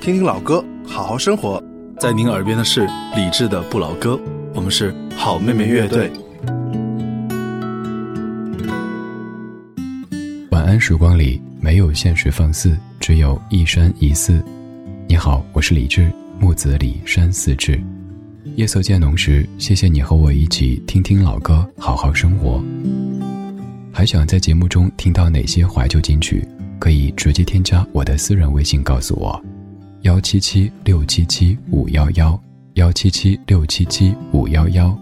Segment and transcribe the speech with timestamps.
[0.00, 1.62] 听听老歌，好好生活。
[1.98, 4.14] 在您耳边的是李志的《不老歌》，
[4.54, 6.10] 我们是好妹妹乐队。
[10.52, 14.42] 晚安时光里没有现实放肆，只有一山一寺。
[15.06, 17.78] 你好，我是李志，木子李山寺志。
[18.56, 22.58] 夜色渐浓时，谢谢你和我一起听听老歌，好好生活。
[23.92, 26.42] 还想在节目中听到哪些怀旧金曲？
[26.78, 29.38] 可以直接添加我的私人微信告诉我。
[30.02, 32.40] 幺七七六七七五幺幺，
[32.74, 34.98] 幺七七六七七五幺幺，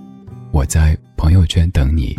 [0.51, 2.17] 我在朋友圈等你。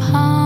[0.00, 0.39] 这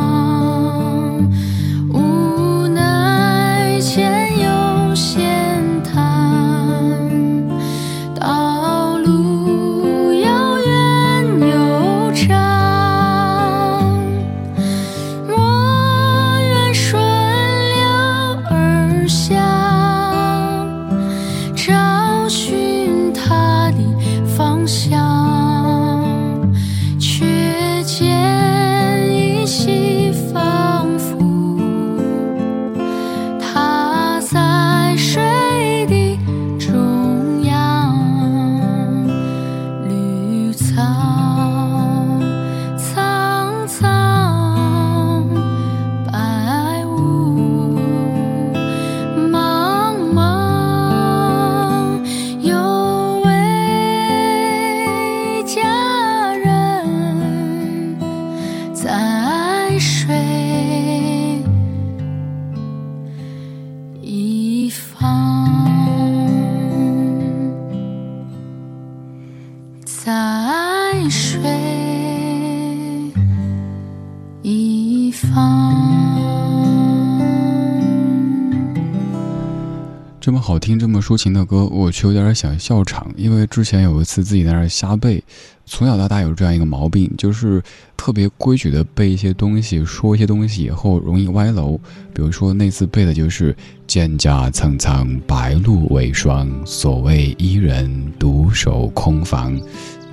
[80.54, 83.12] 好听、这么抒情的歌，我却有点想笑场。
[83.16, 85.20] 因为之前有一次自己在那儿瞎背，
[85.66, 87.60] 从小到大有这样一个毛病，就是
[87.96, 91.76] 特别规矩的背一些东西，说一些东西以后容易歪楼。
[92.14, 93.52] 比如说那次背的就是
[93.88, 99.60] “蒹葭苍苍，白露为霜，所谓伊人，独守空房”。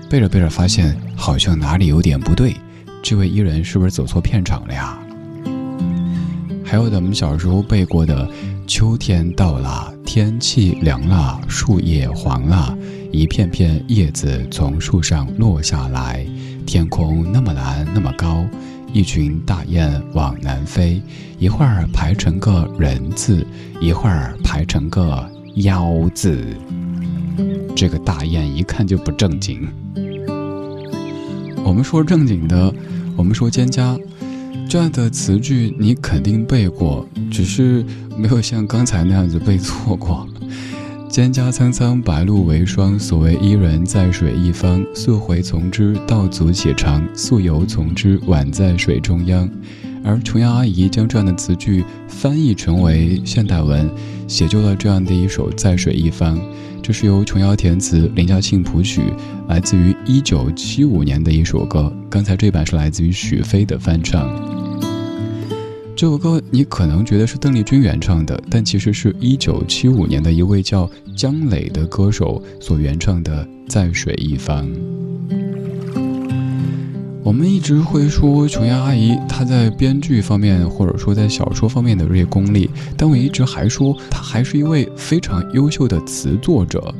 [0.10, 2.56] 背着背着发现好像哪里有点不对，
[3.04, 4.98] 这位伊人是不是走错片场了呀？
[6.72, 8.26] 还有咱们小时候背过的。
[8.66, 12.74] 秋天到了，天气凉了，树叶黄了，
[13.12, 16.26] 一片片叶子从树上落下来，
[16.66, 18.46] 天空那么蓝，那么高，
[18.94, 21.02] 一群大雁往南飞，
[21.40, 23.46] 一会儿排成个人字，
[23.82, 26.42] 一会儿排成个腰字。
[27.76, 29.68] 这个大雁一看就不正经。
[31.66, 32.74] 我们说正经的，
[33.18, 34.00] 我们说蒹葭。
[34.72, 37.84] 这样的词句你肯定背过，只是
[38.16, 40.26] 没有像刚才那样子背错过。
[41.10, 42.98] 蒹葭苍苍，白露为霜。
[42.98, 44.82] 所谓伊人，在水一方。
[44.96, 49.50] 溯洄从之，道阻且长；溯游从之，宛在水中央。
[50.06, 53.90] 而琼瑶阿姨将这样的词句翻译成为现代文，
[54.26, 56.38] 写就了这样的一首《在水一方》。
[56.82, 59.02] 这是由琼瑶填词，林嘉庆谱曲，
[59.50, 61.94] 来自于一九七五年的一首歌。
[62.10, 64.51] 刚才这版是来自于许飞的翻唱。
[66.02, 74.68] 这首歌你可能觉得是邓丽君原唱的，但其实是一九七五年的一位叫姜磊的歌手所原唱的《在水一方》。
[77.24, 82.68] 我们一直会说琼瑶阿姨她在编剧方面或者说在小说方面的这些功力，
[82.98, 86.92] 但我一直还说她还是一位非常优秀的词作者，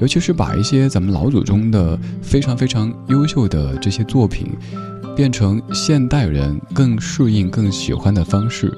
[0.00, 4.48] 尤其是把一些咱们老祖宗的非常非常优秀的这些作品，
[5.18, 8.72] 变成现代人更适应、更喜欢的方式。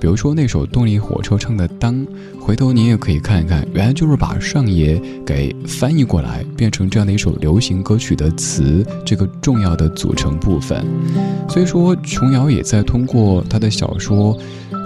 [0.00, 1.94] 比如说那首动力火车唱的《当》，
[2.40, 10.84] 回头您也可以看一看，原来就是把上野给翻译过来，变成这样的一首流行歌曲的词，这个重要的组成部分。
[11.48, 14.36] 所以说，琼瑶也在通过他的小说、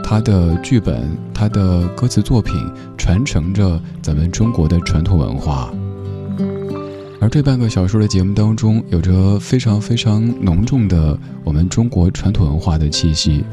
[0.04, 2.54] 他的剧本、他的歌词作品，
[2.98, 5.72] 传承着咱们中国的传统文化。
[7.30, 13.44] 这半个小时的节目当中，有着非常非常浓重的我们中国传统文化的气息。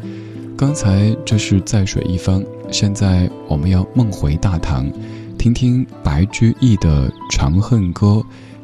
[0.57, 2.41] 刚才这是在水一方，
[2.71, 4.89] 现在我们要梦回大唐，
[5.37, 8.07] 听听白居易的《长恨歌》，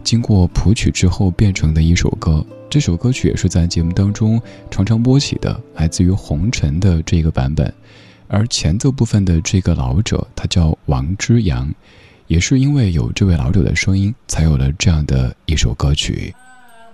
[0.02, 2.46] 经过谱曲之后变成的一首歌。
[2.70, 7.72] 这首歌曲也是在节目当中常常播起的，来自于红尘的这个版本。
[8.30, 11.70] 而前奏部分的这个老者，他叫王之阳。
[12.32, 16.34] 也是因为有这位老者的声音，才有了这样的一首歌曲。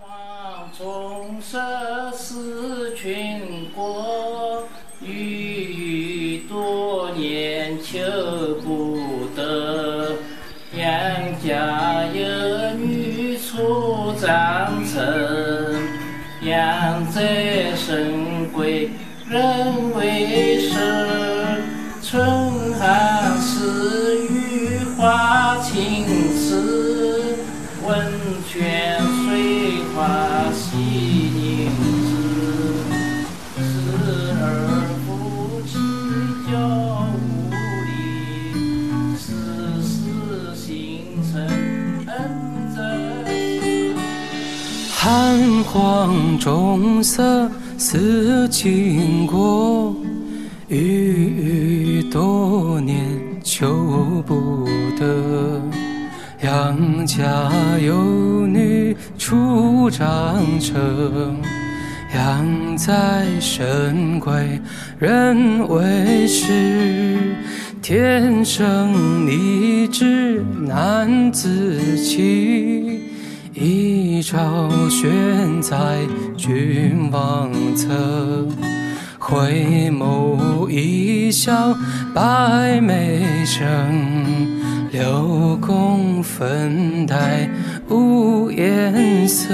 [0.01, 3.39] 望重色思群
[3.75, 4.67] 国，
[45.77, 49.95] 黄中色思倾国，
[50.69, 53.05] 郁郁多年。
[53.43, 54.65] 求不
[54.99, 55.61] 得，
[56.41, 61.37] 杨家有女初长成，
[62.13, 64.59] 养在深闺
[64.97, 67.35] 人未识，
[67.81, 72.99] 天生丽质难自弃，
[73.59, 76.05] 一朝选在
[76.37, 78.47] 君王侧。
[79.17, 81.75] 回眸一笑
[82.13, 83.65] 百媚生，
[84.91, 87.49] 六宫粉黛
[87.89, 89.51] 无颜色。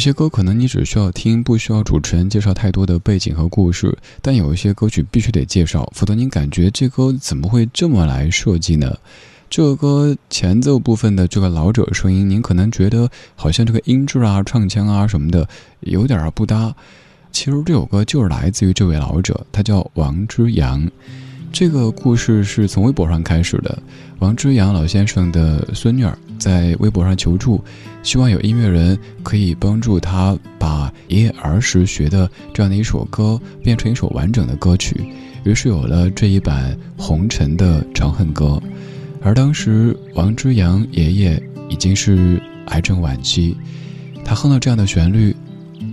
[0.00, 3.90] 有些歌可能你只需要听，不需要主持人介绍太多的背景和故事；
[4.22, 8.96] 但有一些歌曲必须得介绍，否则您感觉这歌怎么会这么来设计呢？
[9.50, 15.46] 这个歌前奏部分的这个老者声音，您可能觉得好像这个音质啊、唱腔啊什么的
[15.80, 16.74] 有点不搭。
[17.30, 20.90] 其实这首歌就是来自于这位老者，他叫王之阳。
[21.52, 23.76] 这个故事是从微博上开始的。
[24.20, 27.62] 王之阳老先生的孙女儿在微博上求助，
[28.02, 35.12] 希望有音乐人可以帮助他把爷爷儿时学的这样的一首歌变成一首完整的歌曲。
[35.44, 38.60] 于是有了这一版红尘的《长恨歌》。
[39.22, 43.56] 而当时王之阳爷爷已经是癌症晚期，
[44.24, 45.34] 他哼了这样的旋律，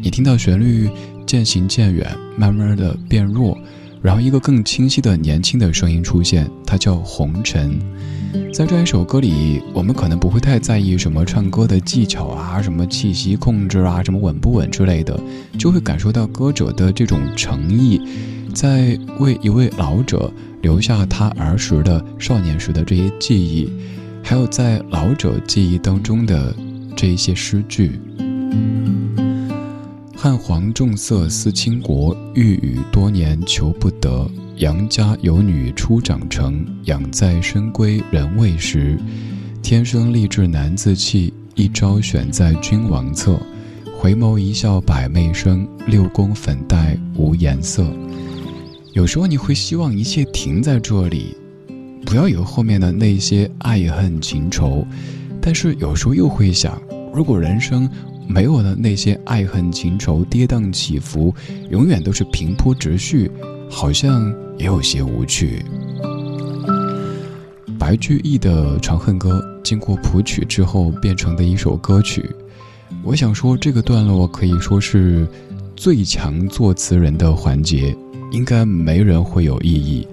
[0.01, 0.89] 你听到旋律
[1.25, 3.57] 渐行渐远，慢慢的变弱。
[4.01, 7.79] 然后，一个更清晰的年轻的声音出现，它叫红尘。
[8.53, 15.19] 在这一首歌里，我们可能不会太在意什么唱歌的技巧啊，什么气息控制啊，什么稳不稳之类的，
[15.57, 18.01] 就会感受到歌者的这种诚意，
[18.53, 23.69] 在为一位老者留下他儿时的少年时的这些记忆，
[24.23, 26.55] 还有在老者记忆当中的
[26.95, 27.99] 这一些诗句。
[30.27, 34.29] 汉皇重色思倾国，御宇多年求不得。
[34.57, 38.99] 杨家有女初长成，养在深闺人未识。
[39.63, 43.39] 天生丽质难自弃，一朝选在君王侧。
[43.97, 47.85] 回眸一笑百媚生，六宫粉黛无颜色。
[48.91, 51.37] 有时候你会希望一切停在这里，
[52.05, 54.85] 不要有后面的那些爱恨情仇。
[55.39, 56.77] 但是有时候又会想，
[57.13, 57.89] 如果人生
[58.27, 61.33] 没有了那些爱恨情仇、跌宕起伏，
[61.71, 63.31] 永远都是平铺直叙，
[63.69, 65.63] 好像也有些无趣。
[67.79, 72.29] 白居易的《长恨歌》经过谱曲之后变成的一首歌曲，
[73.03, 75.27] 我想说这个段落可以说是
[75.75, 77.95] 最强作词人的环节。
[78.29, 80.05] 应该没人会有异议，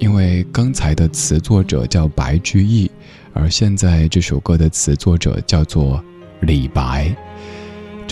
[0.00, 2.90] 因为刚才的词作者叫白居易，
[3.32, 6.02] 而现在这首歌的词作者叫做
[6.40, 7.14] 李白。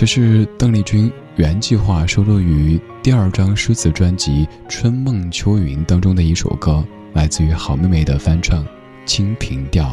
[0.03, 8.65] 这是邓丽君原计划收录于第二张诗词专辑《春梦秋云》当中的一首歌，来自于好妹妹的翻唱
[9.07, 9.85] 《清平调》。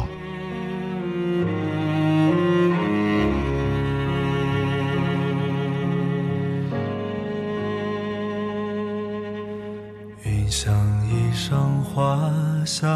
[12.66, 12.92] 相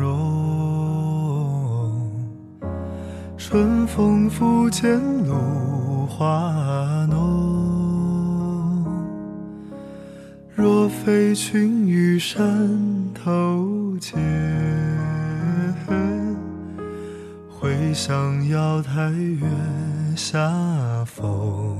[0.00, 0.10] 容，
[3.38, 5.63] 春风拂槛露
[6.16, 8.84] 华浓。
[10.54, 12.70] 若非群玉山
[13.12, 14.14] 头见，
[17.50, 19.44] 会向瑶台月
[20.14, 20.38] 下
[21.04, 21.76] 逢。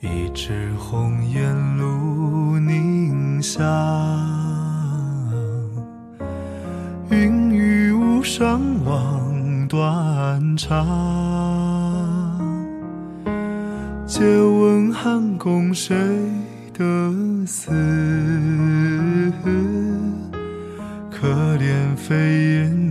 [0.00, 3.64] 一枝红艳露凝香。
[7.10, 12.38] 云雨巫山望断长，
[14.06, 15.94] 借问汉宫谁
[16.72, 17.12] 得
[17.46, 17.70] 似？
[21.10, 21.26] 可
[21.56, 22.14] 怜飞
[22.54, 22.87] 燕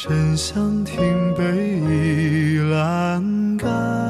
[0.00, 3.58] 沉香亭北倚阑。
[3.58, 4.07] 干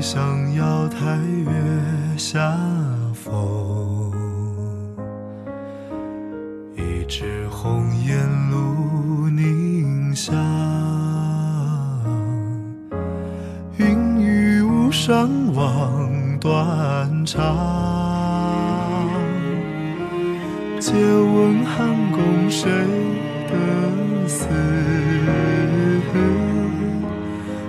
[0.00, 1.50] 向瑶台月
[2.16, 2.56] 下
[3.14, 4.10] 逢。
[6.74, 8.18] 一枝红艳
[8.50, 10.34] 露凝香，
[13.76, 16.10] 云雨巫山枉。
[16.40, 17.38] 断肠，
[20.80, 22.70] 借问汉宫谁
[23.46, 23.52] 得
[24.26, 24.46] 似？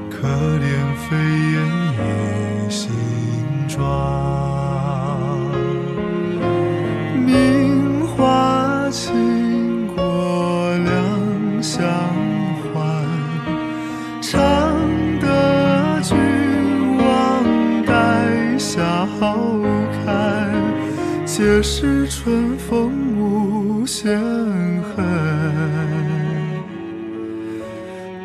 [0.09, 1.17] 可怜飞
[1.51, 1.55] 燕
[3.81, 5.17] 妆，
[7.25, 11.81] 名花倾国两相
[12.71, 12.75] 欢。
[14.21, 14.31] 长
[15.19, 16.15] 得君。
[19.19, 19.37] 好
[20.05, 20.49] 看，
[21.25, 24.17] 皆是春风无限
[24.81, 25.05] 恨。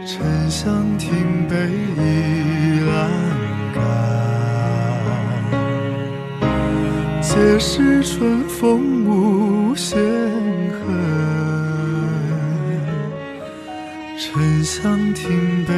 [0.06, 1.56] 沉香亭北
[1.98, 2.90] 倚阑
[3.74, 3.78] 干，
[7.36, 9.98] 皆是春风无限
[10.72, 10.80] 恨。
[14.18, 15.74] 沉香亭北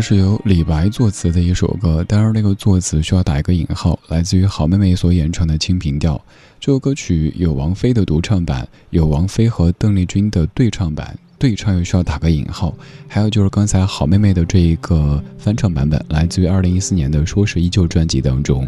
[0.00, 6.16] 这是由李白作词的一首歌，当然那个作词需要打一个引号，来自于好妹妹所演唱的《清平调》。
[6.58, 12.74] 这首歌曲有王菲的独唱版，有王菲和邓丽君的对唱版，对唱又需要打个引号。
[13.08, 18.66] 还有就是刚才好妹妹的这一个翻唱版本，来自于二零一四年的《说是依旧》专辑当中。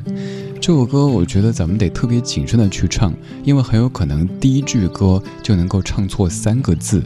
[0.61, 3.11] 这首歌我觉得咱们得特别谨慎的去唱，
[3.43, 7.03] 因为很有可能第一句歌就能够唱错三个字。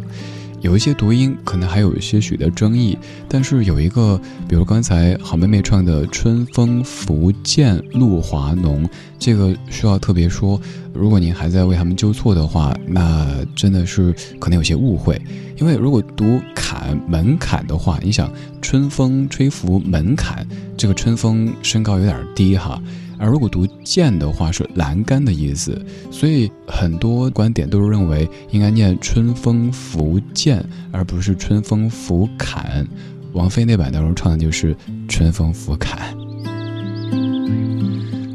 [0.60, 2.98] 有一些读音可能还有些许的争议，
[3.28, 10.60] 但是有一个，比如刚才好妹妹唱的“春风拂槛露华浓”，这个需要特别说。
[10.92, 15.20] 如果您还在为他们纠错的话，那真的是可能有些误会。
[15.58, 18.32] 因为如果读“坎”门槛的话，你想
[18.62, 20.46] “春风吹拂门槛”，
[20.76, 22.82] 这个春风身高有点低哈。
[23.18, 25.80] 而如果读“剑”的话，是栏杆的意思，
[26.10, 32.86] 所以很多观点都是认为应该念“春风拂剑”，而不是“春风拂槛”。
[33.32, 34.76] 王菲那版当中唱的就是
[35.08, 36.16] “春风拂槛”。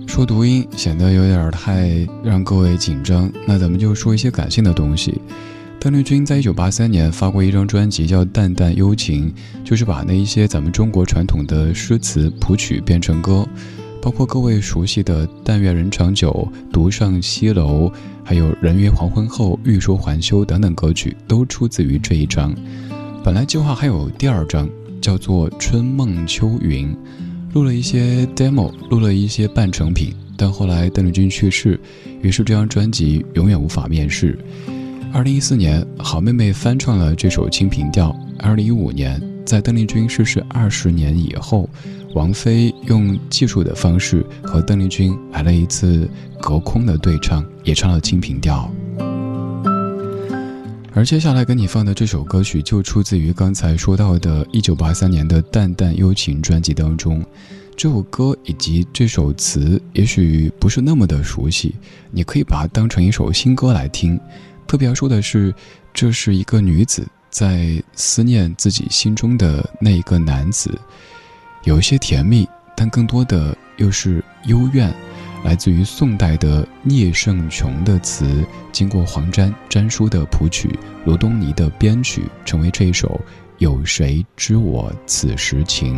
[0.08, 5.20] 说读音显得有点太让各位紧张，那咱们就说一些感性的东西。
[5.80, 9.30] 邓丽君在一九八三年发过一张专辑，叫《淡淡幽情》，
[9.64, 13.48] 就是把那一些咱们中国传统的诗词谱曲变成歌。
[14.02, 17.92] 包括各位熟悉的“但愿人长久”“独上西楼”，
[18.26, 22.52] 还有“人约黄昏后，欲说还休”等等歌曲，都出自于这一张。
[23.24, 24.68] 本来计划还有第二张，
[25.00, 26.90] 叫做《春梦秋云》，
[27.54, 31.80] 录了一些 demo，录了一些半成品，但后来邓丽君去世，
[32.24, 34.38] 于是这张专辑永远无法面世。
[35.14, 38.10] 二零一四年，好妹妹翻唱了这首《清平调》。
[38.40, 41.70] 二零一五年，在邓丽君逝世二十年以后。
[42.14, 48.70] 王菲用技术的方式和邓丽君来了一次隔空的对唱，也唱了《清平调》。
[50.94, 57.24] 而接下来给你放的这首歌曲就出自于刚才说到的1983年的《淡淡幽情》专辑当中。
[57.78, 61.74] 这首歌以及这首词也许不是那么的熟悉，
[62.12, 64.20] 你可以把它当成一首新歌来听。
[64.68, 65.54] 特别要说的是，
[65.94, 70.70] 这是一个女子在思念自己心中的那一个男子。
[71.64, 74.92] 有一些甜蜜，但更多的又是幽怨，
[75.44, 80.70] 来自于宋代的聂胜琼的词，经过黄沾、詹书的谱曲，
[81.06, 83.10] 罗东尼的编曲，成为这一首
[83.60, 85.98] 《有谁知我此时情》。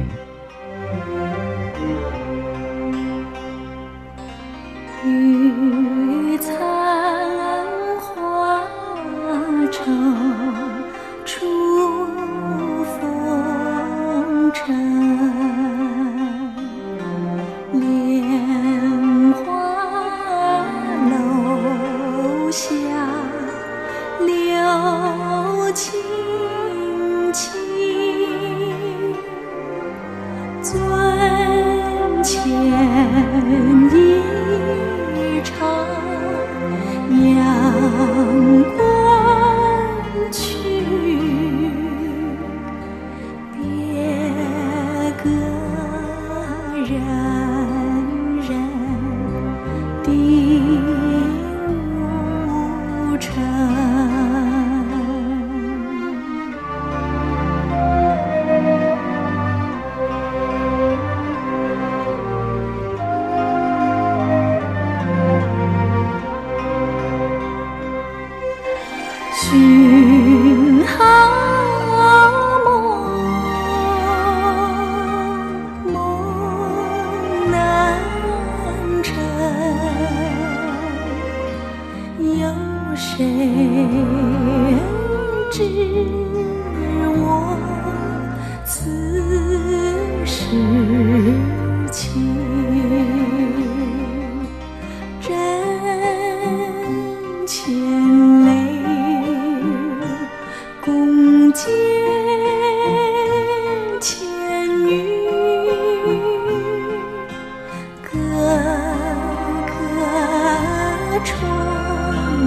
[111.24, 111.40] 窗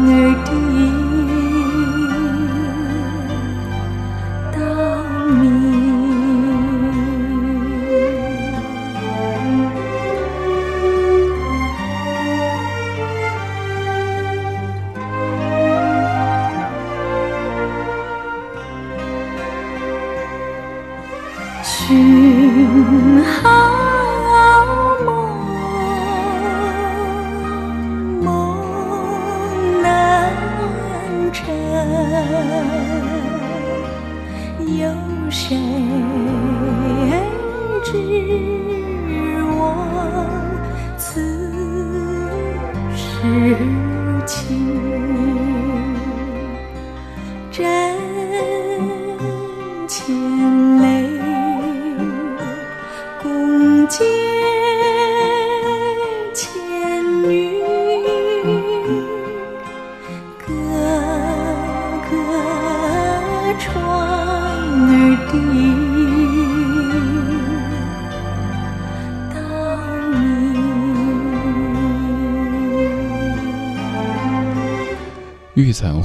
[0.07, 0.66] 儿低。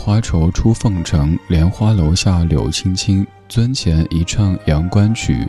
[0.03, 3.25] 花愁出凤城，莲花楼下柳青青。
[3.47, 5.47] 樽前一唱阳关曲，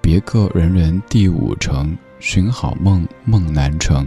[0.00, 1.98] 别个人人第五城。
[2.20, 4.06] 寻好梦，梦难成。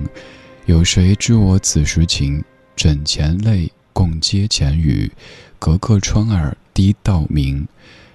[0.65, 2.41] 有谁知我此时情？
[2.73, 5.11] 枕前泪，共阶前雨。
[5.59, 7.67] 隔客窗儿低到明。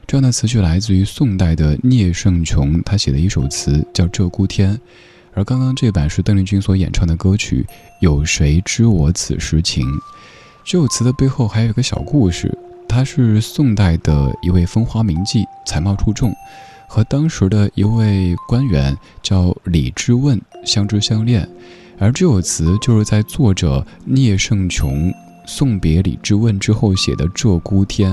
[0.06, 4.74] 这样的词句来自于宋代的聂胜琼，他写的一首词叫《鹧鸪天》，
[5.34, 7.66] 而刚刚这版是邓丽君所演唱的歌曲
[8.00, 9.86] 《有谁知我此时情》。
[10.66, 12.52] 这首词的背后还有一个小故事，
[12.88, 16.35] 他是宋代的一位风花名妓，才貌出众，
[16.88, 21.48] 和当时的一位官员叫李之问相知相恋，
[22.00, 25.14] 而这首词就是在作者聂胜琼
[25.46, 28.12] 送别李之问之后写的《鹧鸪天》。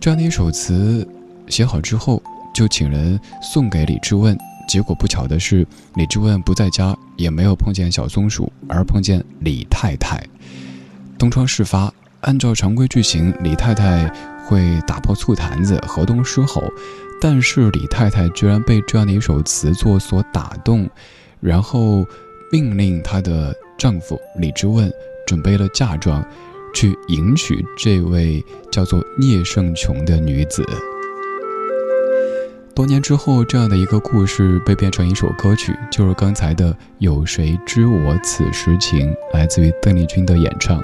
[0.00, 1.06] 这样的一首词
[1.48, 2.22] 写好之后，
[2.54, 4.34] 就请人送给李之问，
[4.66, 10.26] 结果不巧的是，李之问不在家，也没有碰见小松鼠，而碰见李太太。
[11.18, 14.08] 东窗事发，按照常规剧情，李太太
[14.46, 16.62] 会打破醋坛子，河东狮吼。
[17.20, 20.88] 但是李太太居然被这样的一首词作所打动，
[21.40, 22.06] 然后
[22.52, 24.88] 命令她的丈夫李之问
[25.26, 26.24] 准备了嫁妆，
[26.72, 30.64] 去迎娶这位叫做聂胜琼的女子。
[32.76, 40.80] 多年之后，这样的一个故事被变成一首歌曲，就是刚才的《有谁知我此时情》，来自于邓丽君的演唱。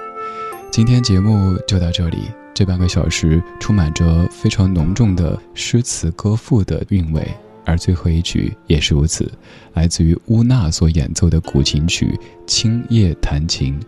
[0.74, 2.18] 今天节目就到这里，
[2.52, 7.24] 这半个小时充满着非常浓重的诗词歌赋的韵味，
[7.64, 9.30] 而最后一曲也是如此，
[9.74, 12.06] 来自于乌娜所演奏的古琴曲
[12.44, 13.78] 《青叶弹琴》。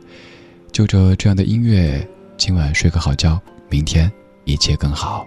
[0.70, 4.08] 就着这样的音乐，今晚睡个好觉，明天
[4.44, 5.26] 一切更好。